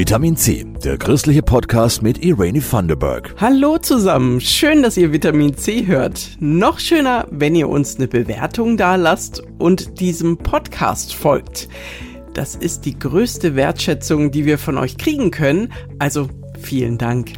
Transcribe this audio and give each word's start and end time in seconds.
Vitamin 0.00 0.34
C, 0.34 0.64
der 0.82 0.96
christliche 0.96 1.42
Podcast 1.42 2.02
mit 2.02 2.24
Irene 2.24 2.62
Thunderberg. 2.62 3.34
Hallo 3.36 3.76
zusammen, 3.76 4.40
schön, 4.40 4.82
dass 4.82 4.96
ihr 4.96 5.12
Vitamin 5.12 5.54
C 5.58 5.86
hört. 5.86 6.38
Noch 6.40 6.78
schöner, 6.78 7.26
wenn 7.30 7.54
ihr 7.54 7.68
uns 7.68 7.96
eine 7.96 8.08
Bewertung 8.08 8.78
da 8.78 8.96
lasst 8.96 9.42
und 9.58 10.00
diesem 10.00 10.38
Podcast 10.38 11.14
folgt. 11.14 11.68
Das 12.32 12.54
ist 12.54 12.86
die 12.86 12.98
größte 12.98 13.56
Wertschätzung, 13.56 14.30
die 14.30 14.46
wir 14.46 14.56
von 14.56 14.78
euch 14.78 14.96
kriegen 14.96 15.30
können, 15.30 15.70
also 15.98 16.30
vielen 16.58 16.96
Dank. 16.96 17.34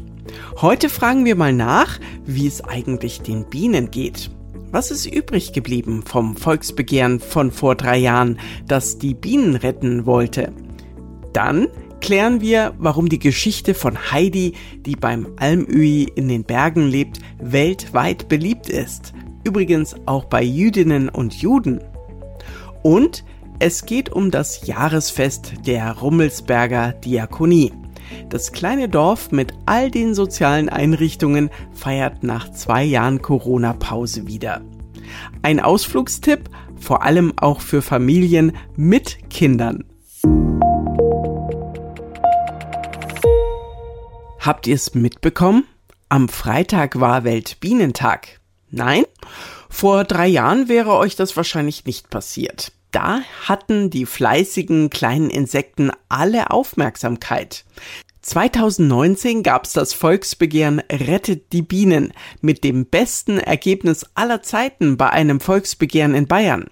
Heute 0.61 0.89
fragen 0.89 1.25
wir 1.25 1.35
mal 1.35 1.53
nach, 1.53 1.99
wie 2.27 2.47
es 2.47 2.63
eigentlich 2.63 3.23
den 3.23 3.45
Bienen 3.51 3.91
geht. 3.91 4.31
Was 4.71 4.93
ist 4.93 5.07
übrig 5.07 5.53
geblieben 5.53 6.05
vom 6.07 6.37
Volksbegehren 6.37 7.19
von 7.19 7.51
vor 7.51 7.75
drei 7.75 7.99
Jahren, 7.99 8.39
das 8.69 8.99
die 8.99 9.15
Bienen 9.15 9.57
retten 9.57 10.07
wollte? 10.07 10.53
Dann 11.33 11.67
klären 12.03 12.41
wir, 12.43 12.75
warum 12.79 13.09
die 13.09 13.21
Geschichte 13.21 13.73
von 13.73 14.13
Heidi, 14.13 14.53
die 14.85 14.97
beim 14.97 15.29
Almöhi 15.37 16.11
in 16.15 16.29
den 16.29 16.45
Bergen 16.45 16.89
lebt, 16.89 17.21
weltweit 17.41 18.29
beliebt 18.29 18.69
ist. 18.69 19.15
Übrigens 19.45 19.97
auch 20.05 20.27
bei 20.27 20.43
Jüdinnen 20.43 21.09
und 21.09 21.35
Juden. 21.35 21.81
Und 22.83 23.25
es 23.61 23.87
geht 23.87 24.11
um 24.11 24.31
das 24.31 24.67
Jahresfest 24.67 25.55
der 25.67 25.93
Rummelsberger 25.93 26.93
Diakonie. 26.93 27.73
Das 28.29 28.53
kleine 28.53 28.89
Dorf 28.89 29.31
mit 29.31 29.55
all 29.67 29.91
den 29.91 30.15
sozialen 30.15 30.69
Einrichtungen 30.69 31.51
feiert 31.73 32.25
nach 32.25 32.51
zwei 32.51 32.83
Jahren 32.83 33.23
Corona-Pause 33.23 34.27
wieder. 34.27 34.61
Ein 35.43 35.61
Ausflugstipp, 35.61 36.51
vor 36.77 37.05
allem 37.05 37.33
auch 37.37 37.61
für 37.61 37.81
Familien 37.81 38.53
mit 38.77 39.31
Kindern. 39.31 39.85
Habt 44.43 44.67
ihr 44.67 44.75
es 44.75 44.93
mitbekommen? 44.97 45.69
Am 46.09 46.29
Freitag 46.29 46.99
war 46.99 47.23
Weltbienentag. 47.23 48.41
Nein? 48.73 49.05
Vor 49.71 50.03
drei 50.03 50.27
Jahren 50.27 50.69
wäre 50.69 50.97
euch 50.97 51.15
das 51.15 51.37
wahrscheinlich 51.37 51.85
nicht 51.85 52.11
passiert. 52.11 52.73
Da 52.91 53.21
hatten 53.45 53.89
die 53.89 54.05
fleißigen 54.05 54.91
kleinen 54.91 55.31
Insekten 55.31 55.93
alle 56.09 56.51
Aufmerksamkeit. 56.51 57.65
2019 58.23 59.45
gab's 59.45 59.75
das 59.75 59.95
Volksbegehren 59.95 60.81
Rettet 60.91 61.53
die 61.53 61.63
Bienen 61.63 62.13
mit 62.41 62.65
dem 62.65 62.87
besten 62.87 63.39
Ergebnis 63.39 64.05
aller 64.17 64.43
Zeiten 64.43 64.97
bei 64.97 65.11
einem 65.11 65.39
Volksbegehren 65.39 66.17
in 66.17 66.27
Bayern. 66.27 66.69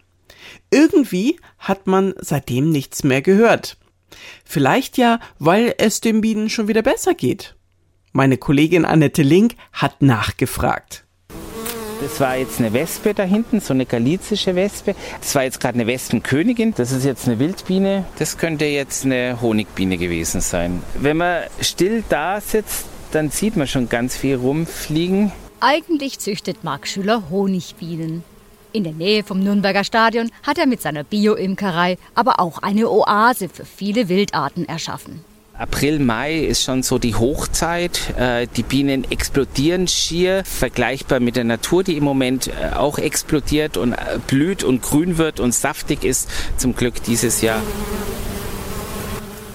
Irgendwie 0.73 1.39
hat 1.61 1.87
man 1.87 2.15
seitdem 2.19 2.71
nichts 2.71 3.05
mehr 3.05 3.23
gehört. 3.23 3.77
Vielleicht 4.45 4.99
ja, 4.99 5.21
weil 5.39 5.73
es 5.79 6.01
den 6.01 6.21
Bienen 6.21 6.51
schon 6.51 6.67
wieder 6.67 6.83
besser 6.83 7.15
geht. 7.15 7.55
Meine 8.13 8.39
Kollegin 8.39 8.85
Annette 8.85 9.23
Link 9.23 9.55
hat 9.73 10.03
nachgefragt. 10.03 11.05
Das 12.03 12.19
war 12.19 12.37
jetzt 12.37 12.59
eine 12.59 12.73
Wespe 12.73 13.15
da 13.15 13.23
hinten, 13.23 13.61
so 13.61 13.73
eine 13.73 13.87
galizische 13.87 14.57
Wespe. 14.57 14.97
Das 15.21 15.35
war 15.37 15.45
jetzt 15.45 15.61
gerade 15.61 15.75
eine 15.75 15.87
Wespenkönigin. 15.87 16.75
Das 16.75 16.91
ist 16.91 17.05
jetzt 17.05 17.29
eine 17.29 17.39
Wildbiene. 17.39 18.05
Das 18.19 18.37
könnte 18.37 18.65
jetzt 18.65 19.05
eine 19.05 19.41
Honigbiene 19.41 19.97
gewesen 19.97 20.41
sein. 20.41 20.83
Wenn 20.95 21.19
man 21.19 21.45
still 21.61 22.03
da 22.09 22.41
sitzt, 22.41 22.87
dann 23.13 23.31
sieht 23.31 23.57
man 23.57 23.69
schon 23.69 23.89
ganz 23.89 24.17
viel 24.17 24.37
rumfliegen. 24.37 25.31
Eigentlich 25.61 26.19
züchtet 26.19 26.65
Marc 26.65 26.89
Schüller 26.89 27.31
Honigbienen. 27.31 28.25
In 28.73 28.83
der 28.83 28.93
Nähe 28.93 29.23
vom 29.23 29.39
Nürnberger 29.39 29.85
Stadion 29.85 30.31
hat 30.43 30.59
er 30.59 30.67
mit 30.67 30.83
seiner 30.83 31.05
Bio-Imkerei 31.05 31.97
aber 32.17 32.41
auch 32.41 32.59
eine 32.59 32.91
Oase 32.91 33.49
für 33.49 33.65
viele 33.65 34.09
Wildarten 34.09 34.69
erschaffen. 34.69 35.25
April, 35.61 35.99
Mai 35.99 36.39
ist 36.39 36.63
schon 36.63 36.83
so 36.83 36.99
die 36.99 37.15
Hochzeit. 37.15 38.15
Äh, 38.17 38.47
die 38.57 38.63
Bienen 38.63 39.05
explodieren 39.11 39.89
schier, 39.89 40.43
vergleichbar 40.47 41.21
mit 41.21 41.37
der 41.37 41.45
Natur, 41.45 41.85
die 41.85 41.99
im 41.99 42.05
Moment 42.05 42.49
äh, 42.49 42.75
auch 42.75 42.97
explodiert 42.99 43.77
und 43.77 43.93
äh, 43.93 44.19
blüht 44.27 44.65
und 44.65 44.81
grün 44.81 45.19
wird 45.19 45.39
und 45.39 45.55
saftig 45.55 46.03
ist. 46.03 46.31
Zum 46.57 46.75
Glück 46.75 47.03
dieses 47.03 47.43
Jahr. 47.43 47.61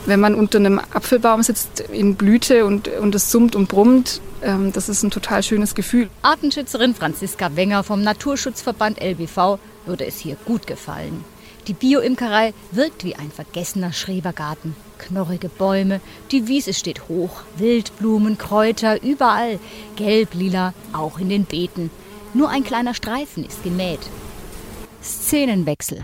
Wenn 0.05 0.19
man 0.19 0.35
unter 0.35 0.59
einem 0.59 0.77
Apfelbaum 0.77 1.41
sitzt 1.41 1.79
in 1.79 2.13
Blüte 2.13 2.67
und, 2.67 2.88
und 2.88 3.15
es 3.15 3.31
summt 3.31 3.55
und 3.55 3.67
brummt, 3.67 4.21
ähm, 4.44 4.71
das 4.73 4.89
ist 4.89 5.01
ein 5.01 5.09
total 5.09 5.41
schönes 5.41 5.73
Gefühl. 5.73 6.11
Artenschützerin 6.21 6.94
Franziska 6.94 7.55
Wenger 7.55 7.83
vom 7.83 8.03
Naturschutzverband 8.03 9.01
LBV 9.01 9.57
würde 9.88 10.05
es 10.05 10.19
hier 10.19 10.38
gut 10.45 10.67
gefallen. 10.67 11.25
Die 11.65 11.73
Bio-Imkerei 11.73 12.53
wirkt 12.69 13.03
wie 13.03 13.15
ein 13.15 13.31
vergessener 13.31 13.91
Schrebergarten. 13.91 14.75
Knorrige 14.97 15.50
Bäume, 15.50 16.01
die 16.31 16.47
Wiese 16.47 16.73
steht 16.73 17.07
hoch, 17.07 17.41
Wildblumen, 17.57 18.38
Kräuter, 18.38 19.01
überall. 19.03 19.59
Gelb, 19.95 20.33
lila, 20.33 20.73
auch 20.94 21.19
in 21.19 21.29
den 21.29 21.45
Beeten. 21.45 21.91
Nur 22.33 22.50
ein 22.50 22.63
kleiner 22.63 22.94
Streifen 22.94 23.45
ist 23.45 23.63
gemäht. 23.63 24.01
Szenenwechsel. 25.01 26.03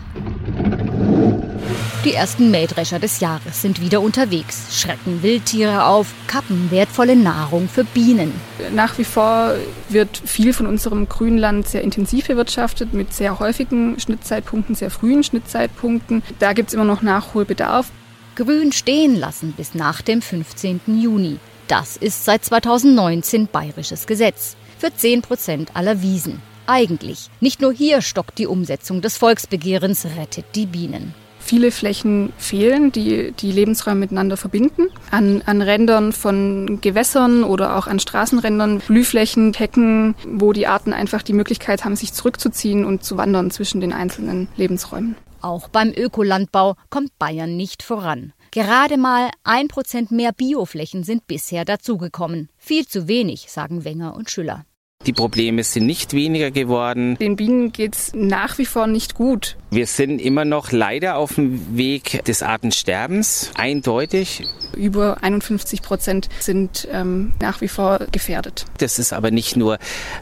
Die 2.03 2.13
ersten 2.13 2.50
Mähdrescher 2.50 2.97
des 2.97 3.19
Jahres 3.19 3.62
sind 3.62 3.79
wieder 3.79 4.02
unterwegs, 4.02 4.79
schrecken 4.79 5.22
Wildtiere 5.22 5.85
auf, 5.85 6.13
kappen 6.25 6.72
wertvolle 6.72 7.16
Nahrung 7.16 7.69
für 7.69 7.84
Bienen. 7.84 8.34
Nach 8.73 8.97
wie 8.97 9.03
vor 9.03 9.53
wird 9.88 10.18
viel 10.25 10.53
von 10.53 10.66
unserem 10.66 11.08
Grünland 11.08 11.68
sehr 11.68 11.84
intensiv 11.84 12.28
bewirtschaftet, 12.28 12.94
mit 12.94 13.13
sehr 13.13 13.40
häufigen 13.40 14.00
Schnittzeitpunkten, 14.00 14.73
sehr 14.73 14.90
frühen 14.90 15.23
Schnittzeitpunkten. 15.23 16.23
Da 16.40 16.53
gibt 16.53 16.69
es 16.69 16.73
immer 16.73 16.85
noch 16.85 17.03
Nachholbedarf. 17.03 17.91
Grün 18.36 18.72
stehen 18.72 19.16
lassen 19.16 19.53
bis 19.58 19.75
nach 19.75 20.02
dem 20.02 20.22
15. 20.22 20.81
Juni. 20.88 21.38
Das 21.68 21.97
ist 21.97 22.24
seit 22.24 22.46
2019 22.46 23.47
bayerisches 23.47 24.08
Gesetz. 24.08 24.56
Für 24.78 24.94
10 24.94 25.22
Prozent 25.22 25.75
aller 25.75 26.02
Wiesen. 26.02 26.41
Eigentlich. 26.66 27.30
Nicht 27.41 27.62
nur 27.62 27.74
hier 27.74 28.02
stockt 28.02 28.38
die 28.38 28.47
Umsetzung 28.47 29.02
des 29.02 29.18
Volksbegehrens 29.18 30.06
Rettet 30.18 30.46
die 30.56 30.66
Bienen 30.66 31.14
viele 31.52 31.72
Flächen 31.72 32.31
fehlen, 32.38 32.94
die 32.94 33.34
die 33.34 33.52
Lebensräume 33.52 34.00
miteinander 34.00 34.38
verbinden. 34.38 34.88
An, 35.09 35.41
an 35.46 35.62
Rändern 35.62 36.14
von 36.14 36.80
Gewässern 36.80 37.44
oder 37.44 37.75
auch 37.78 37.88
an 37.88 38.00
Straßenrändern, 38.00 38.80
Blühflächen, 38.80 39.53
Hecken, 39.53 40.16
wo 40.25 40.53
die 40.53 40.68
Arten 40.68 40.94
einfach 40.94 41.24
die 41.24 41.34
Möglichkeit 41.34 41.84
haben, 41.84 41.97
sich 41.97 42.14
zurückzuziehen 42.14 42.86
und 42.86 43.03
zu 43.03 43.18
wandern 43.18 43.52
zwischen 43.52 43.81
den 43.81 43.91
einzelnen 43.91 44.47
Lebensräumen. 44.56 45.18
Auch 45.41 45.69
beim 45.69 45.91
Ökolandbau 45.96 46.75
kommt 46.90 47.18
Bayern 47.18 47.57
nicht 47.57 47.84
voran. 47.84 48.34
Gerade 48.52 48.97
mal 48.97 49.29
ein 49.44 49.68
Prozent 49.68 50.12
mehr 50.12 50.34
Bioflächen 50.34 51.03
sind 51.03 51.25
bisher 51.25 51.66
dazugekommen. 51.66 52.50
Viel 52.57 52.88
zu 52.88 53.07
wenig, 53.07 53.50
sagen 53.50 53.84
Wenger 53.84 54.16
und 54.16 54.29
Schüller. 54.29 54.66
Die 55.06 55.13
Probleme 55.13 55.63
sind 55.63 55.88
nicht 55.88 56.13
weniger 56.13 56.51
geworden. 56.51 57.17
Den 57.17 57.35
Bienen 57.35 57.72
geht 57.72 57.95
es 57.95 58.12
nach 58.13 58.57
wie 58.59 58.66
vor 58.66 58.85
nicht 58.85 59.16
gut. 59.16 59.57
Wir 59.72 59.88
sind 59.88 60.19
immer 60.19 60.45
noch 60.45 60.72
leider 60.72 61.16
auf 61.16 61.35
dem 61.35 61.78
Weg 61.78 62.23
des 62.25 62.44
Artensterbens, 62.44 63.51
eindeutig. 63.56 64.44
Über 64.75 65.23
51 65.23 65.81
Prozent 65.81 66.29
sind 66.40 66.88
ähm, 66.91 67.31
nach 67.41 67.61
wie 67.61 67.67
vor 67.67 68.00
gefährdet. 68.11 68.66
Das 68.79 69.00
ist 69.00 69.13
aber 69.13 69.31
nicht 69.31 69.56
nur 69.56 69.79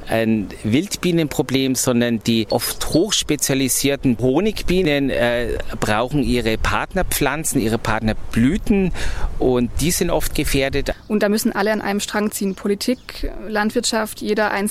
ein 0.07 0.47
Wildbienenproblem, 0.63 1.75
sondern 1.75 2.19
die 2.19 2.47
oft 2.51 2.89
hochspezialisierten 2.89 4.17
Honigbienen 4.19 5.09
äh, 5.09 5.57
brauchen 5.79 6.23
ihre 6.23 6.57
Partnerpflanzen, 6.57 7.59
ihre 7.59 7.79
Partnerblüten 7.79 8.91
und 9.39 9.71
die 9.81 9.91
sind 9.91 10.11
oft 10.11 10.35
gefährdet. 10.35 10.93
Und 11.07 11.23
da 11.23 11.29
müssen 11.29 11.51
alle 11.53 11.71
an 11.71 11.81
einem 11.81 11.99
Strang 11.99 12.31
ziehen. 12.31 12.53
Politik, 12.53 13.31
Landwirtschaft, 13.47 14.21
jeder 14.21 14.51
Einzelne 14.51 14.68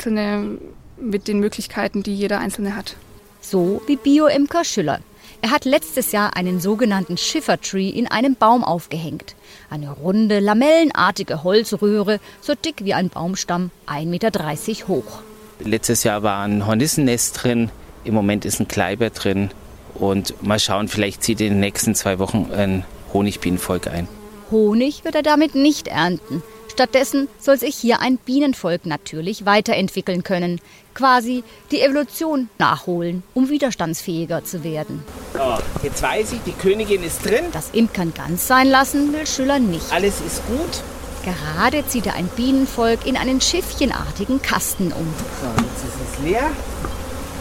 mit 1.01 1.29
den 1.29 1.41
Möglichkeiten, 1.41 2.03
die 2.03 2.15
jeder 2.15 2.39
Einzelne 2.39 2.77
hat. 2.77 2.97
So 3.41 3.83
wie 3.87 3.97
Bio-Imker 3.97 4.65
Schüller. 4.65 5.01
Er 5.41 5.51
hat 5.51 5.65
letztes 5.65 6.11
Jahr 6.11 6.37
einen 6.37 6.61
sogenannten 6.61 7.17
Schiffertree 7.17 7.89
in 7.89 8.09
einem 8.09 8.35
Baum 8.35 8.65
aufgehängt. 8.65 9.37
Eine 9.71 9.91
runde, 9.91 10.41
lamellenartige 10.41 11.45
Holzröhre, 11.45 12.19
so 12.41 12.55
dick 12.55 12.85
wie 12.85 12.95
ein 12.95 13.09
Baumstamm, 13.09 13.71
1,30 13.87 14.07
Meter 14.07 14.89
hoch. 14.89 15.21
Letztes 15.61 16.03
Jahr 16.03 16.23
war 16.23 16.43
ein 16.43 16.67
Hornissennest 16.67 17.43
drin, 17.43 17.71
im 18.05 18.15
Moment 18.15 18.45
ist 18.45 18.61
ein 18.61 18.69
Kleiber 18.69 19.11
drin. 19.11 19.51
Und 19.95 20.43
mal 20.43 20.59
schauen, 20.59 20.89
vielleicht 20.89 21.23
zieht 21.23 21.41
in 21.41 21.51
den 21.51 21.61
nächsten 21.61 21.95
zwei 21.95 22.19
Wochen 22.19 22.51
ein 22.53 22.85
Honigbienenvolk 23.13 23.89
ein. 23.89 24.09
Honig 24.51 25.05
wird 25.05 25.15
er 25.15 25.23
damit 25.23 25.55
nicht 25.55 25.89
ernten. 25.89 26.43
Stattdessen 26.79 27.27
soll 27.41 27.59
sich 27.59 27.75
hier 27.75 28.01
ein 28.01 28.19
Bienenvolk 28.19 28.87
natürlich 28.87 29.45
weiterentwickeln 29.45 30.23
können. 30.23 30.61
Quasi 30.95 31.43
die 31.73 31.81
Evolution 31.81 32.49
nachholen, 32.61 33.25
um 33.35 33.49
widerstandsfähiger 33.49 34.45
zu 34.45 34.63
werden. 34.63 35.03
So, 35.33 35.59
jetzt 35.83 36.01
weiß 36.01 36.35
ich, 36.35 36.41
die 36.47 36.53
Königin 36.53 37.03
ist 37.03 37.25
drin. 37.25 37.47
Das 37.51 37.71
Imkern 37.71 38.15
ganz 38.15 38.47
sein 38.47 38.69
lassen 38.69 39.13
will 39.13 39.27
Schüller 39.27 39.59
nicht. 39.59 39.91
Alles 39.91 40.21
ist 40.21 40.41
gut. 40.47 40.85
Gerade 41.25 41.85
zieht 41.89 42.07
er 42.07 42.15
ein 42.15 42.29
Bienenvolk 42.29 43.05
in 43.05 43.17
einen 43.17 43.41
schiffchenartigen 43.41 44.41
Kasten 44.41 44.93
um. 44.93 45.13
So, 45.43 45.49
jetzt 45.61 45.85
ist 45.85 46.13
es 46.13 46.25
leer. 46.25 46.49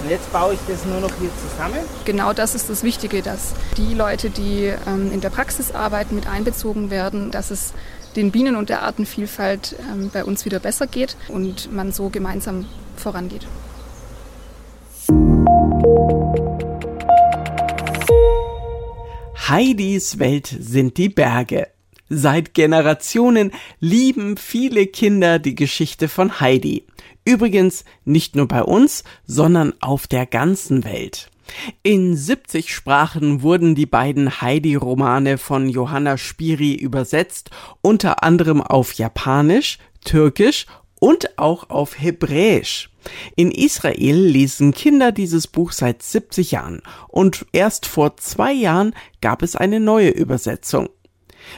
Und 0.03 0.09
jetzt 0.09 0.31
baue 0.31 0.53
ich 0.53 0.59
das 0.67 0.85
nur 0.85 0.99
noch 0.99 1.11
hier 1.19 1.29
zusammen. 1.47 1.79
Genau 2.05 2.33
das 2.33 2.55
ist 2.55 2.69
das 2.69 2.81
Wichtige, 2.81 3.21
dass 3.21 3.53
die 3.77 3.93
Leute, 3.93 4.31
die 4.31 4.73
ähm, 4.87 5.11
in 5.11 5.21
der 5.21 5.29
Praxis 5.29 5.73
arbeiten, 5.73 6.15
mit 6.15 6.27
einbezogen 6.27 6.89
werden, 6.89 7.29
dass 7.29 7.51
es 7.51 7.73
den 8.17 8.31
Bienen 8.31 8.55
und 8.55 8.69
der 8.69 8.81
Artenvielfalt 8.81 9.75
ähm, 9.79 10.09
bei 10.11 10.25
uns 10.25 10.43
wieder 10.43 10.59
besser 10.59 10.87
geht 10.87 11.15
und 11.29 11.71
man 11.71 11.91
so 11.91 12.09
gemeinsam 12.09 12.65
vorangeht. 12.97 13.47
Heidis 19.47 20.19
Welt 20.19 20.53
sind 20.59 20.97
die 20.97 21.07
Berge. 21.07 21.67
Seit 22.09 22.53
Generationen 22.53 23.51
lieben 23.79 24.35
viele 24.35 24.87
Kinder 24.87 25.39
die 25.39 25.55
Geschichte 25.55 26.09
von 26.09 26.39
Heidi. 26.41 26.85
Übrigens 27.23 27.85
nicht 28.03 28.35
nur 28.35 28.47
bei 28.47 28.63
uns, 28.63 29.03
sondern 29.25 29.73
auf 29.79 30.07
der 30.07 30.25
ganzen 30.25 30.83
Welt. 30.83 31.29
In 31.83 32.15
70 32.15 32.73
Sprachen 32.73 33.41
wurden 33.41 33.75
die 33.75 33.85
beiden 33.85 34.41
Heidi-Romane 34.41 35.37
von 35.37 35.69
Johanna 35.69 36.17
Spiri 36.17 36.73
übersetzt, 36.73 37.49
unter 37.81 38.23
anderem 38.23 38.61
auf 38.61 38.93
Japanisch, 38.93 39.77
Türkisch 40.03 40.65
und 40.99 41.37
auch 41.37 41.69
auf 41.69 41.99
Hebräisch. 41.99 42.89
In 43.35 43.51
Israel 43.51 44.17
lesen 44.17 44.73
Kinder 44.73 45.11
dieses 45.11 45.47
Buch 45.47 45.71
seit 45.71 46.03
70 46.03 46.51
Jahren 46.51 46.81
und 47.07 47.45
erst 47.53 47.85
vor 47.85 48.17
zwei 48.17 48.51
Jahren 48.51 48.93
gab 49.21 49.41
es 49.41 49.55
eine 49.55 49.79
neue 49.79 50.09
Übersetzung. 50.09 50.89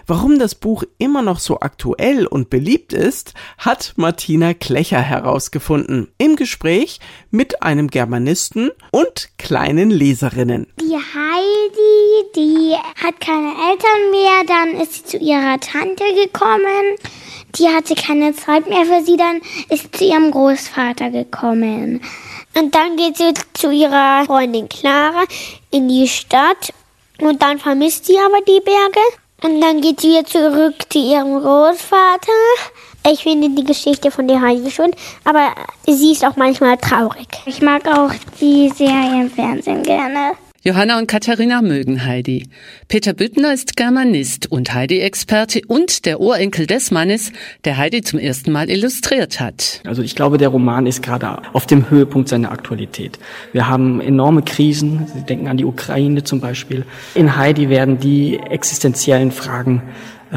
Warum 0.07 0.39
das 0.39 0.55
Buch 0.55 0.83
immer 0.97 1.21
noch 1.21 1.39
so 1.39 1.59
aktuell 1.59 2.25
und 2.25 2.49
beliebt 2.49 2.93
ist, 2.93 3.33
hat 3.57 3.93
Martina 3.95 4.53
Klecher 4.53 5.01
herausgefunden 5.01 6.09
im 6.17 6.35
Gespräch 6.35 6.99
mit 7.31 7.61
einem 7.63 7.89
Germanisten 7.89 8.71
und 8.91 9.29
kleinen 9.37 9.91
Leserinnen. 9.91 10.67
Die 10.79 10.95
Heidi, 10.95 12.31
die 12.35 12.75
hat 13.03 13.19
keine 13.19 13.53
Eltern 13.69 14.11
mehr, 14.11 14.43
dann 14.47 14.81
ist 14.81 14.93
sie 14.93 15.03
zu 15.03 15.17
ihrer 15.17 15.59
Tante 15.59 16.03
gekommen 16.23 16.97
die 17.55 17.67
hatte 17.67 17.95
keine 17.95 18.33
Zeit 18.35 18.69
mehr 18.69 18.85
für 18.85 19.03
sie, 19.03 19.17
dann 19.17 19.41
ist 19.69 19.95
zu 19.95 20.05
ihrem 20.05 20.31
Großvater 20.31 21.09
gekommen. 21.09 22.01
Und 22.55 22.75
dann 22.75 22.95
geht 22.95 23.17
sie 23.17 23.33
zu 23.53 23.71
ihrer 23.71 24.23
Freundin 24.25 24.69
Clara 24.69 25.23
in 25.71 25.87
die 25.87 26.07
Stadt 26.07 26.73
und 27.19 27.41
dann 27.41 27.59
vermisst 27.59 28.05
sie 28.05 28.17
aber 28.17 28.41
die 28.47 28.61
Berge. 28.61 28.99
Und 29.41 29.61
dann 29.61 29.81
geht 29.81 30.01
sie 30.01 30.09
wieder 30.09 30.25
zurück 30.25 30.75
zu 30.89 30.99
ihrem 30.99 31.41
Großvater. 31.41 32.31
Ich 33.09 33.23
finde 33.23 33.49
die 33.49 33.63
Geschichte 33.63 34.11
von 34.11 34.27
der 34.27 34.41
Heidi 34.41 34.69
schön, 34.69 34.93
aber 35.23 35.53
sie 35.87 36.11
ist 36.11 36.25
auch 36.25 36.35
manchmal 36.35 36.77
traurig. 36.77 37.27
Ich 37.45 37.61
mag 37.61 37.87
auch 37.87 38.11
die 38.41 38.69
Serie 38.69 39.21
im 39.21 39.31
Fernsehen 39.31 39.83
gerne. 39.83 40.33
Johanna 40.69 40.99
und 40.99 41.07
Katharina 41.07 41.63
mögen 41.63 42.05
Heidi. 42.05 42.47
Peter 42.89 43.13
Büttner 43.13 43.55
ist 43.55 43.75
Germanist 43.75 44.51
und 44.51 44.71
Heidi-Experte 44.71 45.61
und 45.67 46.05
der 46.05 46.19
Urenkel 46.19 46.67
des 46.67 46.91
Mannes, 46.91 47.31
der 47.65 47.77
Heidi 47.77 48.03
zum 48.03 48.19
ersten 48.19 48.51
Mal 48.51 48.69
illustriert 48.69 49.39
hat. 49.39 49.81
Also 49.87 50.03
ich 50.03 50.15
glaube, 50.15 50.37
der 50.37 50.49
Roman 50.49 50.85
ist 50.85 51.01
gerade 51.01 51.41
auf 51.53 51.65
dem 51.65 51.89
Höhepunkt 51.89 52.29
seiner 52.29 52.51
Aktualität. 52.51 53.17
Wir 53.51 53.67
haben 53.67 53.99
enorme 53.99 54.43
Krisen. 54.43 55.07
Sie 55.11 55.25
denken 55.25 55.47
an 55.47 55.57
die 55.57 55.65
Ukraine 55.65 56.23
zum 56.23 56.39
Beispiel. 56.39 56.85
In 57.15 57.35
Heidi 57.35 57.69
werden 57.69 57.99
die 57.99 58.37
existenziellen 58.37 59.31
Fragen 59.31 59.81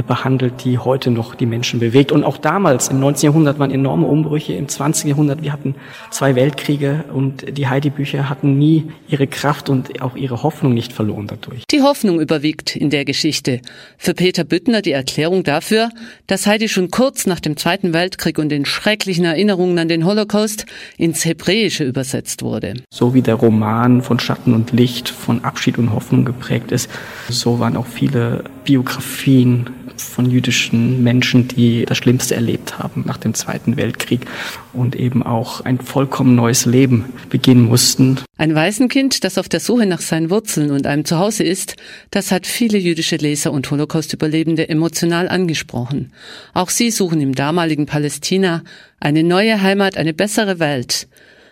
behandelt, 0.00 0.64
die 0.64 0.78
heute 0.78 1.10
noch 1.10 1.34
die 1.34 1.44
Menschen 1.44 1.80
bewegt. 1.80 2.12
Und 2.12 2.24
auch 2.24 2.38
damals, 2.38 2.88
im 2.88 3.00
19. 3.00 3.26
Jahrhundert, 3.28 3.58
waren 3.58 3.70
enorme 3.70 4.06
Umbrüche. 4.06 4.54
Im 4.54 4.68
20. 4.68 5.10
Jahrhundert, 5.10 5.42
wir 5.42 5.52
hatten 5.52 5.74
zwei 6.10 6.34
Weltkriege 6.34 7.04
und 7.12 7.58
die 7.58 7.68
Heidi-Bücher 7.68 8.30
hatten 8.30 8.58
nie 8.58 8.84
ihre 9.08 9.26
Kraft 9.26 9.68
und 9.68 10.00
auch 10.00 10.16
ihre 10.16 10.42
Hoffnung 10.42 10.72
nicht 10.72 10.92
verloren 10.92 11.26
dadurch. 11.26 11.64
Die 11.70 11.82
Hoffnung 11.82 12.20
überwiegt 12.20 12.74
in 12.74 12.88
der 12.88 13.04
Geschichte. 13.04 13.60
Für 13.98 14.14
Peter 14.14 14.44
Büttner 14.44 14.80
die 14.80 14.92
Erklärung 14.92 15.42
dafür, 15.42 15.90
dass 16.26 16.46
Heidi 16.46 16.68
schon 16.68 16.90
kurz 16.90 17.26
nach 17.26 17.40
dem 17.40 17.56
Zweiten 17.56 17.92
Weltkrieg 17.92 18.38
und 18.38 18.48
den 18.48 18.64
schrecklichen 18.64 19.24
Erinnerungen 19.26 19.78
an 19.78 19.88
den 19.88 20.06
Holocaust 20.06 20.64
ins 20.96 21.24
Hebräische 21.24 21.84
übersetzt 21.84 22.42
wurde. 22.42 22.74
So 22.90 23.12
wie 23.12 23.22
der 23.22 23.34
Roman 23.34 24.00
von 24.00 24.18
Schatten 24.18 24.54
und 24.54 24.72
Licht, 24.72 25.08
von 25.08 25.44
Abschied 25.44 25.76
und 25.76 25.92
Hoffnung 25.92 26.24
geprägt 26.24 26.72
ist, 26.72 26.88
so 27.28 27.58
waren 27.58 27.76
auch 27.76 27.86
viele 27.86 28.44
Biografien 28.64 29.70
von 30.08 30.30
jüdischen 30.30 31.02
Menschen, 31.02 31.48
die 31.48 31.84
das 31.84 31.98
Schlimmste 31.98 32.34
erlebt 32.34 32.78
haben 32.78 33.04
nach 33.06 33.16
dem 33.16 33.34
Zweiten 33.34 33.76
Weltkrieg 33.76 34.26
und 34.72 34.96
eben 34.96 35.22
auch 35.22 35.60
ein 35.62 35.78
vollkommen 35.78 36.34
neues 36.34 36.66
Leben 36.66 37.06
beginnen 37.30 37.64
mussten. 37.64 38.18
Ein 38.38 38.54
Waisenkind, 38.54 39.24
das 39.24 39.38
auf 39.38 39.48
der 39.48 39.60
Suche 39.60 39.86
nach 39.86 40.00
seinen 40.00 40.30
Wurzeln 40.30 40.70
und 40.70 40.86
einem 40.86 41.04
Zuhause 41.04 41.44
ist, 41.44 41.76
das 42.10 42.32
hat 42.32 42.46
viele 42.46 42.78
jüdische 42.78 43.16
Leser 43.16 43.52
und 43.52 43.70
Holocaust-Überlebende 43.70 44.68
emotional 44.68 45.28
angesprochen. 45.28 46.12
Auch 46.54 46.70
sie 46.70 46.90
suchen 46.90 47.20
im 47.20 47.34
damaligen 47.34 47.86
Palästina 47.86 48.62
eine 49.00 49.22
neue 49.22 49.62
Heimat, 49.62 49.96
eine 49.96 50.14
bessere 50.14 50.58
Welt, 50.58 51.08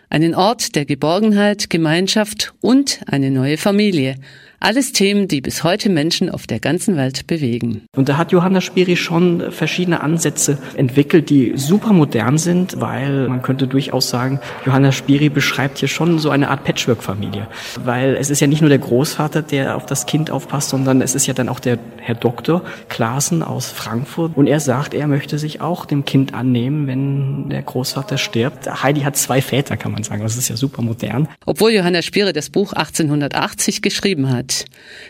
einen 0.09 0.35
Ort 0.35 0.75
der 0.75 0.85
Geborgenheit, 0.85 1.71
Gemeinschaft 1.71 2.53
und 2.61 3.01
eine 3.07 3.31
neue 3.31 3.57
Familie. 3.57 4.17
Alles 4.63 4.93
Themen, 4.93 5.27
die 5.27 5.41
bis 5.41 5.65
heute 5.65 5.89
Menschen 5.89 6.29
auf 6.29 6.47
der 6.47 6.61
ganzen 6.61 6.95
Welt 6.99 7.27
bewegen. 7.27 7.87
Und 7.97 8.11
da 8.11 8.19
hat 8.19 8.31
Johanna 8.31 8.61
Spiri 8.61 8.95
schon 8.95 9.53
verschiedene 9.53 10.03
Ansätze 10.03 10.59
entwickelt, 10.77 11.31
die 11.31 11.55
super 11.57 11.95
modern 11.95 12.37
sind, 12.37 12.79
weil 12.79 13.27
man 13.31 13.41
könnte 13.41 13.67
durchaus 13.67 14.11
sagen, 14.11 14.39
Johanna 14.67 14.93
Spiri 14.93 15.31
beschreibt 15.31 15.79
hier 15.79 15.89
schon 15.89 16.19
so 16.19 16.29
eine 16.29 16.51
Art 16.51 16.65
Patchwork-Familie. 16.65 17.49
Weil 17.83 18.17
es 18.17 18.29
ist 18.29 18.41
ja 18.41 18.49
nicht 18.49 18.61
nur 18.61 18.69
der 18.69 18.81
Großvater, 18.81 19.41
der 19.41 19.77
auf 19.77 19.87
das 19.87 20.05
Kind 20.05 20.31
aufpasst, 20.31 20.69
sondern 20.69 21.01
es 21.01 21.15
ist 21.15 21.27
ja 21.27 21.33
dann 21.33 21.49
auch 21.49 21.61
der 21.61 21.79
Herr 21.97 22.15
Doktor 22.15 22.63
Klaassen 22.91 23.43
aus 23.43 23.71
Frankfurt. 23.71 24.37
Und 24.37 24.47
er 24.47 24.61
sagt, 24.61 24.93
er 24.93 25.07
möchte 25.07 25.39
sich 25.39 25.63
auch 25.63 25.87
dem 25.87 26.05
Kind 26.05 26.35
annehmen, 26.35 26.87
wenn 26.87 27.49
der 27.49 27.63
Großvater 27.63 28.19
stirbt. 28.19 28.67
Heidi 28.83 29.01
hat 29.01 29.17
zwei 29.17 29.41
Väter, 29.41 29.79
kann 29.79 29.93
man 29.93 30.03
sagen. 30.03 30.23
Das 30.23 30.37
ist 30.37 30.51
ja 30.51 30.57
super 30.57 30.83
modern. 30.83 31.29
Obwohl 31.47 31.71
Johanna 31.71 32.03
Spiri 32.03 32.35
das 32.35 32.51
Buch 32.51 32.75
1880 32.75 33.81
geschrieben 33.81 34.29
hat, 34.31 34.50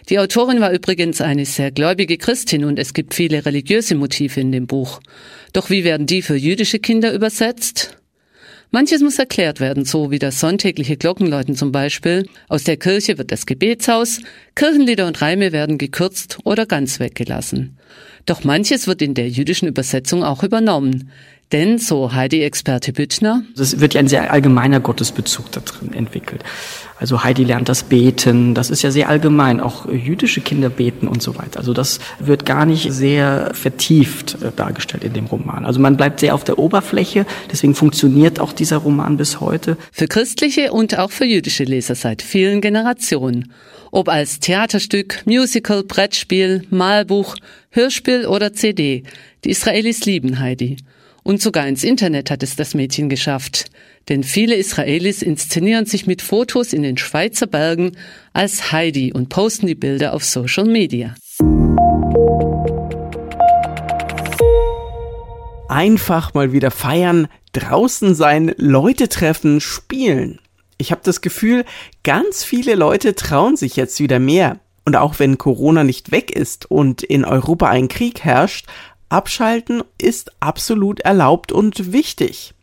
die 0.09 0.19
Autorin 0.19 0.61
war 0.61 0.73
übrigens 0.73 1.21
eine 1.21 1.45
sehr 1.45 1.71
gläubige 1.71 2.19
Christin 2.19 2.65
und 2.65 2.79
es 2.79 2.95
gibt 2.95 3.15
viele 3.15 3.45
religiöse 3.45 3.95
Motive 3.95 4.41
in 4.41 4.53
dem 4.53 4.67
Buch. 4.67 5.01
Doch 5.53 5.71
wie 5.71 5.85
werden 5.85 6.07
die 6.07 6.23
für 6.23 6.37
jüdische 6.37 6.79
Kinder 6.79 7.13
übersetzt? 7.13 7.97
Manches 8.73 9.03
muss 9.03 9.19
erklärt 9.19 9.59
werden, 9.59 9.85
so 9.85 10.13
wie 10.13 10.21
das 10.21 10.39
sonntägliche 10.39 10.97
Glockenläuten 10.97 11.57
zum 11.57 11.73
Beispiel. 11.73 12.29
Aus 12.49 12.63
der 12.63 12.77
Kirche 12.77 13.19
wird 13.19 13.33
das 13.33 13.45
Gebetshaus, 13.45 14.21
Kirchenlieder 14.55 15.09
und 15.09 15.21
Reime 15.21 15.51
werden 15.51 15.77
gekürzt 15.77 16.39
oder 16.45 16.67
ganz 16.67 17.01
weggelassen. 17.01 17.77
Doch 18.27 18.45
manches 18.45 18.87
wird 18.87 19.03
in 19.03 19.15
der 19.15 19.29
jüdischen 19.29 19.67
Übersetzung 19.67 20.23
auch 20.23 20.45
übernommen. 20.45 21.11
Denn, 21.53 21.79
so 21.79 22.13
Heidi-Experte 22.13 22.93
Büttner, 22.93 23.43
es 23.59 23.81
wird 23.81 23.95
ja 23.95 24.01
ein 24.01 24.07
sehr 24.07 24.33
allgemeiner 24.33 24.79
Gottesbezug 24.79 25.51
da 25.51 25.61
drin 25.61 25.93
entwickelt. 25.93 26.45
Also 27.01 27.25
Heidi 27.25 27.45
lernt 27.45 27.69
das 27.69 27.85
Beten, 27.85 28.55
das 28.55 28.69
ist 28.69 28.83
ja 28.83 28.91
sehr 28.91 29.09
allgemein, 29.09 29.59
auch 29.59 29.91
jüdische 29.91 30.43
Kinder 30.43 30.69
beten 30.69 31.09
und 31.09 31.23
so 31.23 31.39
weiter. 31.39 31.59
Also 31.59 31.73
das 31.73 31.99
wird 32.19 32.45
gar 32.45 32.67
nicht 32.67 32.93
sehr 32.93 33.53
vertieft 33.55 34.37
äh, 34.43 34.53
dargestellt 34.55 35.03
in 35.03 35.15
dem 35.15 35.25
Roman. 35.25 35.65
Also 35.65 35.81
man 35.81 35.97
bleibt 35.97 36.21
sehr 36.21 36.35
auf 36.35 36.45
der 36.45 36.59
Oberfläche, 36.59 37.25
deswegen 37.51 37.75
funktioniert 37.75 38.39
auch 38.39 38.53
dieser 38.53 38.77
Roman 38.77 39.17
bis 39.17 39.41
heute. 39.41 39.79
Für 39.91 40.09
christliche 40.09 40.73
und 40.73 40.99
auch 40.99 41.11
für 41.11 41.25
jüdische 41.25 41.65
Leser 41.65 41.95
seit 41.95 42.21
vielen 42.21 42.61
Generationen. 42.61 43.51
Ob 43.91 44.09
als 44.09 44.39
Theaterstück, 44.39 45.23
Musical, 45.25 45.83
Brettspiel, 45.83 46.65
Malbuch, 46.71 47.35
Hörspiel 47.71 48.27
oder 48.27 48.53
CD. 48.53 49.05
Die 49.45 49.51
Israelis 49.51 50.05
lieben 50.05 50.39
Heidi. 50.39 50.77
Und 51.31 51.41
sogar 51.41 51.69
ins 51.69 51.85
Internet 51.85 52.29
hat 52.29 52.43
es 52.43 52.57
das 52.57 52.75
Mädchen 52.75 53.09
geschafft. 53.09 53.71
Denn 54.09 54.25
viele 54.25 54.57
Israelis 54.57 55.23
inszenieren 55.23 55.87
sich 55.87 56.09
mit 56.09 56.23
Fotos 56.23 56.73
in 56.73 56.83
den 56.83 56.97
Schweizer 56.97 57.47
Bergen 57.47 57.93
als 58.33 58.73
Heidi 58.73 59.13
und 59.13 59.29
posten 59.29 59.69
die 59.69 59.77
Bilder 59.77 60.13
auf 60.13 60.25
Social 60.25 60.65
Media. 60.65 61.15
Einfach 65.69 66.35
mal 66.35 66.53
wieder 66.53 66.73
feiern, 66.73 67.29
draußen 67.53 68.17
sein, 68.17 68.53
Leute 68.57 69.09
treffen, 69.09 69.61
spielen. 69.61 70.41
Ich 70.79 70.91
habe 70.91 71.03
das 71.05 71.21
Gefühl, 71.21 71.65
ganz 72.03 72.43
viele 72.43 72.75
Leute 72.75 73.15
trauen 73.15 73.55
sich 73.55 73.77
jetzt 73.77 74.01
wieder 74.01 74.19
mehr. 74.19 74.59
Und 74.85 74.97
auch 74.97 75.21
wenn 75.21 75.39
Corona 75.39 75.85
nicht 75.85 76.11
weg 76.11 76.33
ist 76.33 76.69
und 76.69 77.05
in 77.05 77.25
Europa 77.25 77.69
ein 77.69 77.87
Krieg 77.87 78.25
herrscht, 78.25 78.67
Abschalten 79.11 79.83
ist 79.99 80.33
absolut 80.41 81.01
erlaubt 81.01 81.53
und 81.53 81.93
wichtig. 81.93 82.55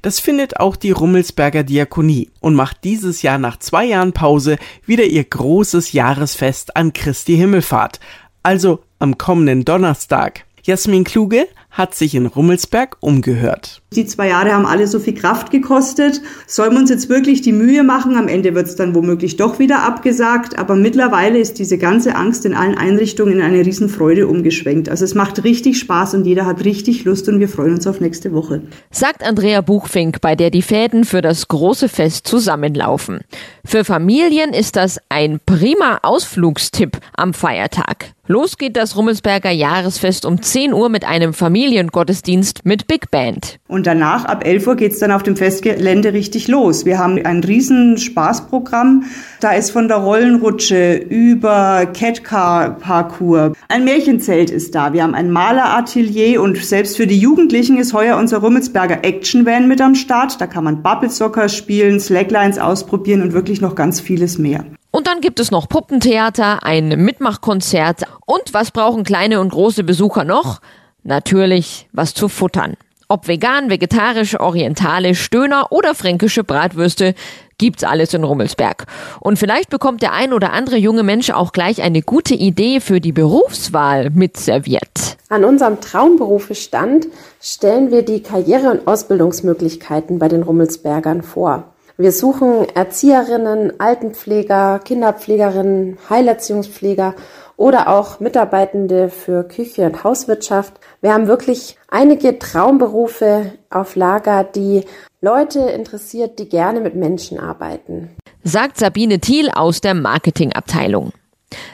Das 0.00 0.18
findet 0.18 0.58
auch 0.58 0.74
die 0.74 0.90
Rummelsberger 0.90 1.62
Diakonie 1.62 2.30
und 2.40 2.54
macht 2.54 2.82
dieses 2.82 3.22
Jahr 3.22 3.38
nach 3.38 3.58
zwei 3.58 3.84
Jahren 3.84 4.12
Pause 4.12 4.56
wieder 4.84 5.04
ihr 5.04 5.22
großes 5.22 5.92
Jahresfest 5.92 6.76
an 6.76 6.92
Christi 6.92 7.36
Himmelfahrt, 7.36 8.00
also 8.42 8.82
am 8.98 9.18
kommenden 9.18 9.64
Donnerstag. 9.64 10.44
Jasmin 10.64 11.04
Kluge 11.04 11.46
hat 11.72 11.94
sich 11.94 12.14
in 12.14 12.26
Rummelsberg 12.26 12.98
umgehört. 13.00 13.80
Die 13.94 14.06
zwei 14.06 14.28
Jahre 14.28 14.52
haben 14.52 14.66
alle 14.66 14.86
so 14.86 14.98
viel 14.98 15.14
Kraft 15.14 15.50
gekostet. 15.50 16.20
Sollen 16.46 16.72
wir 16.72 16.80
uns 16.80 16.90
jetzt 16.90 17.08
wirklich 17.08 17.40
die 17.40 17.52
Mühe 17.52 17.82
machen? 17.82 18.16
Am 18.16 18.28
Ende 18.28 18.54
wird 18.54 18.66
es 18.66 18.76
dann 18.76 18.94
womöglich 18.94 19.36
doch 19.36 19.58
wieder 19.58 19.82
abgesagt. 19.82 20.58
Aber 20.58 20.76
mittlerweile 20.76 21.38
ist 21.38 21.58
diese 21.58 21.78
ganze 21.78 22.14
Angst 22.14 22.44
in 22.44 22.54
allen 22.54 22.76
Einrichtungen 22.76 23.34
in 23.34 23.42
eine 23.42 23.64
Riesenfreude 23.64 24.28
umgeschwenkt. 24.28 24.88
Also 24.88 25.04
es 25.04 25.14
macht 25.14 25.44
richtig 25.44 25.78
Spaß 25.78 26.14
und 26.14 26.26
jeder 26.26 26.46
hat 26.46 26.64
richtig 26.64 27.04
Lust 27.04 27.28
und 27.28 27.40
wir 27.40 27.48
freuen 27.48 27.74
uns 27.74 27.86
auf 27.86 28.00
nächste 28.00 28.32
Woche. 28.32 28.62
Sagt 28.90 29.22
Andrea 29.22 29.62
Buchfink, 29.62 30.20
bei 30.20 30.36
der 30.36 30.50
die 30.50 30.62
Fäden 30.62 31.04
für 31.04 31.22
das 31.22 31.48
große 31.48 31.88
Fest 31.88 32.26
zusammenlaufen. 32.26 33.20
Für 33.64 33.84
Familien 33.84 34.52
ist 34.52 34.76
das 34.76 34.98
ein 35.08 35.40
prima 35.44 36.00
Ausflugstipp 36.02 36.98
am 37.16 37.32
Feiertag. 37.34 38.12
Los 38.28 38.56
geht 38.56 38.76
das 38.76 38.96
Rummelsberger 38.96 39.50
Jahresfest 39.50 40.24
um 40.24 40.40
10 40.40 40.72
Uhr 40.72 40.88
mit 40.88 41.04
einem 41.04 41.32
Familiengottesdienst 41.62 42.64
mit 42.64 42.88
Big 42.88 43.12
Band. 43.12 43.60
Und 43.68 43.86
danach, 43.86 44.24
ab 44.24 44.44
11 44.44 44.66
Uhr, 44.66 44.74
geht's 44.74 44.98
dann 44.98 45.12
auf 45.12 45.22
dem 45.22 45.36
Festgelände 45.36 46.12
richtig 46.12 46.48
los. 46.48 46.84
Wir 46.84 46.98
haben 46.98 47.24
ein 47.24 47.44
riesen 47.44 47.98
Spaßprogramm. 47.98 49.04
Da 49.38 49.52
ist 49.52 49.70
von 49.70 49.86
der 49.86 49.98
Rollenrutsche 49.98 50.96
über 50.96 51.86
Catcar-Parcours. 51.86 53.56
Ein 53.68 53.84
Märchenzelt 53.84 54.50
ist 54.50 54.74
da. 54.74 54.92
Wir 54.92 55.04
haben 55.04 55.14
ein 55.14 55.30
Maleratelier 55.30 56.42
und 56.42 56.56
selbst 56.56 56.96
für 56.96 57.06
die 57.06 57.20
Jugendlichen 57.20 57.78
ist 57.78 57.92
heuer 57.92 58.16
unser 58.16 58.38
Rummelsberger 58.38 59.04
Action 59.04 59.46
Van 59.46 59.68
mit 59.68 59.80
am 59.80 59.94
Start. 59.94 60.40
Da 60.40 60.48
kann 60.48 60.64
man 60.64 60.82
Bubblesocker 60.82 61.48
spielen, 61.48 62.00
Slacklines 62.00 62.58
ausprobieren 62.58 63.22
und 63.22 63.34
wirklich 63.34 63.60
noch 63.60 63.76
ganz 63.76 64.00
vieles 64.00 64.36
mehr. 64.36 64.64
Und 64.90 65.06
dann 65.06 65.20
gibt 65.20 65.38
es 65.38 65.52
noch 65.52 65.68
Puppentheater, 65.68 66.64
ein 66.64 66.88
Mitmachkonzert. 66.88 68.02
Und 68.26 68.52
was 68.52 68.72
brauchen 68.72 69.04
kleine 69.04 69.40
und 69.40 69.50
große 69.50 69.84
Besucher 69.84 70.24
noch? 70.24 70.60
Natürlich 71.04 71.88
was 71.92 72.14
zu 72.14 72.28
futtern. 72.28 72.74
Ob 73.08 73.28
vegan, 73.28 73.68
vegetarisch, 73.68 74.40
orientalisch, 74.40 75.20
Stöhner 75.20 75.66
oder 75.70 75.94
fränkische 75.94 76.44
Bratwürste, 76.44 77.14
gibt's 77.58 77.84
alles 77.84 78.14
in 78.14 78.24
Rummelsberg. 78.24 78.86
Und 79.20 79.38
vielleicht 79.38 79.68
bekommt 79.68 80.00
der 80.00 80.12
ein 80.12 80.32
oder 80.32 80.52
andere 80.52 80.76
junge 80.76 81.02
Mensch 81.02 81.30
auch 81.30 81.52
gleich 81.52 81.82
eine 81.82 82.02
gute 82.02 82.34
Idee 82.34 82.80
für 82.80 83.00
die 83.00 83.12
Berufswahl 83.12 84.10
mitserviert. 84.10 85.18
An 85.28 85.44
unserem 85.44 85.80
Traumberufestand 85.80 87.08
stellen 87.40 87.90
wir 87.90 88.02
die 88.02 88.22
Karriere- 88.22 88.70
und 88.70 88.86
Ausbildungsmöglichkeiten 88.86 90.18
bei 90.18 90.28
den 90.28 90.42
Rummelsbergern 90.42 91.22
vor. 91.22 91.64
Wir 91.98 92.12
suchen 92.12 92.66
Erzieherinnen, 92.74 93.78
Altenpfleger, 93.78 94.80
Kinderpflegerinnen, 94.82 95.98
Heilerziehungspfleger 96.08 97.14
oder 97.62 97.86
auch 97.86 98.18
Mitarbeitende 98.18 99.08
für 99.08 99.44
Küche 99.44 99.82
und 99.82 100.02
Hauswirtschaft. 100.02 100.74
Wir 101.00 101.14
haben 101.14 101.28
wirklich 101.28 101.76
einige 101.88 102.40
Traumberufe 102.40 103.52
auf 103.70 103.94
Lager, 103.94 104.42
die 104.42 104.82
Leute 105.20 105.60
interessiert, 105.60 106.40
die 106.40 106.48
gerne 106.48 106.80
mit 106.80 106.96
Menschen 106.96 107.38
arbeiten. 107.38 108.10
Sagt 108.42 108.78
Sabine 108.78 109.20
Thiel 109.20 109.48
aus 109.48 109.80
der 109.80 109.94
Marketingabteilung. 109.94 111.12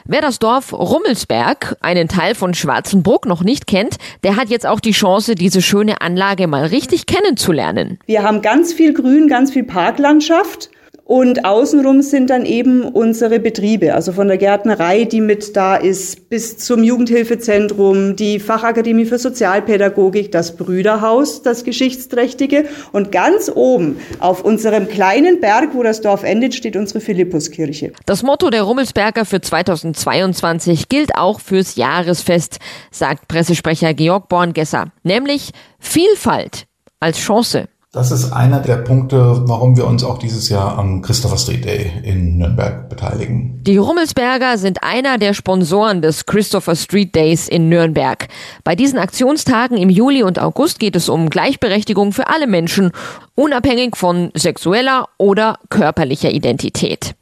Wer 0.05 0.21
das 0.21 0.37
Dorf 0.37 0.73
Rummelsberg, 0.73 1.75
einen 1.81 2.07
Teil 2.07 2.35
von 2.35 2.53
Schwarzenbruck, 2.53 3.25
noch 3.25 3.43
nicht 3.43 3.65
kennt, 3.65 3.95
der 4.23 4.35
hat 4.35 4.49
jetzt 4.49 4.67
auch 4.67 4.81
die 4.81 4.91
Chance, 4.91 5.33
diese 5.33 5.63
schöne 5.63 6.01
Anlage 6.01 6.45
mal 6.45 6.65
richtig 6.65 7.07
kennenzulernen. 7.07 7.97
Wir 8.05 8.21
haben 8.21 8.43
ganz 8.43 8.73
viel 8.73 8.93
Grün, 8.93 9.27
ganz 9.27 9.51
viel 9.51 9.63
Parklandschaft. 9.63 10.69
Und 11.09 11.43
außenrum 11.43 12.03
sind 12.03 12.29
dann 12.29 12.45
eben 12.45 12.83
unsere 12.83 13.39
Betriebe, 13.39 13.95
also 13.95 14.11
von 14.11 14.27
der 14.27 14.37
Gärtnerei, 14.37 15.05
die 15.05 15.21
mit 15.21 15.57
da 15.57 15.75
ist, 15.75 16.29
bis 16.29 16.59
zum 16.59 16.83
Jugendhilfezentrum, 16.83 18.15
die 18.15 18.39
Fachakademie 18.39 19.05
für 19.05 19.17
Sozialpädagogik, 19.17 20.31
das 20.31 20.55
Brüderhaus, 20.55 21.41
das 21.41 21.63
Geschichtsträchtige. 21.63 22.65
Und 22.91 23.11
ganz 23.11 23.51
oben 23.51 23.99
auf 24.19 24.45
unserem 24.45 24.87
kleinen 24.87 25.41
Berg, 25.41 25.73
wo 25.73 25.81
das 25.81 26.01
Dorf 26.01 26.21
endet, 26.21 26.53
steht 26.53 26.75
unsere 26.75 27.01
Philippuskirche. 27.01 27.91
Das 28.05 28.21
Motto 28.21 28.51
der 28.51 28.61
Rummelsberger 28.61 29.25
für 29.25 29.41
2022 29.41 30.89
gilt 30.89 31.15
auch 31.15 31.39
fürs 31.39 31.75
Jahresfest, 31.75 32.59
sagt 32.91 33.27
Pressesprecher 33.27 33.95
Georg 33.95 34.29
Borngesser, 34.29 34.91
nämlich 35.01 35.53
Vielfalt 35.79 36.67
als 36.99 37.17
Chance. 37.17 37.67
Das 37.91 38.11
ist 38.11 38.31
einer 38.31 38.59
der 38.59 38.75
Punkte, 38.77 39.41
warum 39.47 39.75
wir 39.75 39.87
uns 39.87 40.03
auch 40.03 40.19
dieses 40.19 40.47
Jahr 40.47 40.77
am 40.77 41.01
Christopher 41.01 41.39
Street 41.39 41.65
Day 41.65 41.91
in 42.03 42.37
Nürnberg 42.37 42.87
beteiligen. 42.87 43.63
Die 43.63 43.77
Rummelsberger 43.77 44.59
sind 44.59 44.83
einer 44.83 45.17
der 45.17 45.33
Sponsoren 45.33 46.03
des 46.03 46.27
Christopher 46.27 46.75
Street 46.75 47.15
Days 47.15 47.47
in 47.47 47.67
Nürnberg. 47.67 48.27
Bei 48.63 48.75
diesen 48.75 48.99
Aktionstagen 48.99 49.75
im 49.75 49.89
Juli 49.89 50.21
und 50.21 50.37
August 50.37 50.79
geht 50.79 50.95
es 50.95 51.09
um 51.09 51.31
Gleichberechtigung 51.31 52.11
für 52.11 52.27
alle 52.27 52.45
Menschen, 52.45 52.91
unabhängig 53.33 53.95
von 53.95 54.29
sexueller 54.35 55.07
oder 55.17 55.57
körperlicher 55.71 56.29
Identität. 56.29 57.15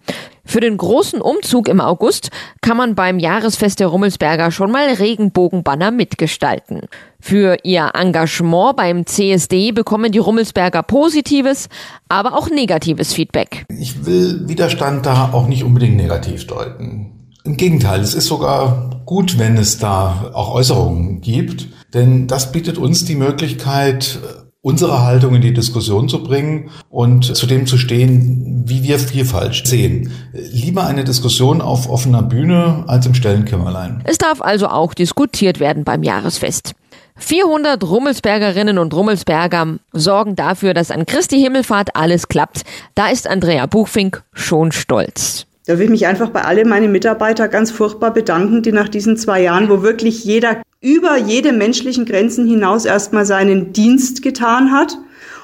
Für 0.48 0.62
den 0.62 0.78
großen 0.78 1.20
Umzug 1.20 1.68
im 1.68 1.82
August 1.82 2.30
kann 2.62 2.78
man 2.78 2.96
beim 2.96 3.20
Jahresfest 3.20 3.82
der 3.82 3.88
Rummelsberger 3.88 4.50
schon 4.50 4.72
mal 4.72 4.88
Regenbogenbanner 4.88 5.92
mitgestalten. 5.92 6.84
Für 7.20 7.58
ihr 7.64 7.92
Engagement 7.94 8.78
beim 8.78 9.06
CSD 9.06 9.74
bekommen 9.74 10.14
die 10.14 10.20
Rummelsberger 10.20 10.84
positives, 10.84 11.68
aber 12.08 12.38
auch 12.38 12.50
negatives 12.50 13.14
Feedback. 13.14 13.66
Ich 13.78 14.06
will 14.06 14.48
Widerstand 14.48 15.06
da 15.06 15.34
auch 15.34 15.48
nicht 15.48 15.66
unbedingt 15.66 15.98
negativ 15.98 16.48
deuten. 16.48 17.12
Im 17.44 17.58
Gegenteil, 17.58 18.00
es 18.00 18.14
ist 18.14 18.28
sogar 18.28 19.02
gut, 19.06 19.38
wenn 19.38 19.58
es 19.58 19.80
da 19.80 20.32
auch 20.34 20.54
Äußerungen 20.54 21.20
gibt, 21.20 21.68
denn 21.94 22.28
das 22.28 22.54
bietet 22.54 22.78
uns 22.78 23.04
die 23.04 23.16
Möglichkeit, 23.16 24.20
unsere 24.68 25.06
Haltung 25.06 25.34
in 25.34 25.42
die 25.42 25.54
Diskussion 25.54 26.10
zu 26.10 26.22
bringen 26.22 26.72
und 26.90 27.24
zu 27.24 27.48
dem 27.48 27.68
zu 27.68 27.78
stehen, 27.78 28.64
wie 28.66 28.84
wir 28.84 29.00
Vielfalt 29.00 29.66
sehen. 29.66 30.12
Lieber 30.34 30.86
eine 30.86 31.06
Diskussion 31.06 31.62
auf 31.62 31.90
offener 31.90 32.22
Bühne 32.22 32.84
als 32.86 33.06
im 33.06 33.14
stillen 33.14 33.46
Kämmerlein. 33.46 34.04
Es 34.04 34.18
darf 34.18 34.42
also 34.42 34.68
auch 34.68 34.94
diskutiert 34.94 35.62
werden 35.62 35.86
beim 35.86 36.04
Jahresfest. 36.04 36.74
400 37.16 37.82
Rummelsbergerinnen 37.82 38.78
und 38.78 38.94
Rummelsberger 38.94 39.78
sorgen 39.94 40.36
dafür, 40.36 40.74
dass 40.74 40.92
an 40.92 41.06
Christi 41.06 41.40
Himmelfahrt 41.40 41.96
alles 41.96 42.28
klappt. 42.28 42.64
Da 42.94 43.08
ist 43.08 43.26
Andrea 43.26 43.68
Buchfink 43.68 44.24
schon 44.34 44.74
stolz. 44.74 45.46
Da 45.66 45.78
will 45.78 45.86
ich 45.86 45.92
mich 45.92 46.08
einfach 46.08 46.30
bei 46.30 46.44
allen 46.44 46.68
meinen 46.68 46.92
Mitarbeitern 46.92 47.50
ganz 47.50 47.72
furchtbar 47.72 48.14
bedanken, 48.14 48.64
die 48.64 48.74
nach 48.74 48.90
diesen 48.90 49.16
zwei 49.16 49.42
Jahren, 49.44 49.70
wo 49.70 49.82
wirklich 49.82 50.26
jeder 50.26 50.62
über 50.82 51.18
jede 51.18 51.54
menschlichen 51.54 52.06
Grenzen 52.06 52.48
hinaus 52.48 52.86
erstmal 52.86 53.26
seinen 53.26 53.74
Dienst 53.74 54.22
getan 54.22 54.72
hat 54.72 54.98